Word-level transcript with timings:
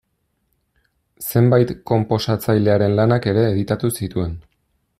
Zenbait 1.25 1.73
konposatzaileren 1.91 2.97
lanak 3.01 3.29
ere 3.35 3.45
editatu 3.53 3.93
zituen. 4.01 4.35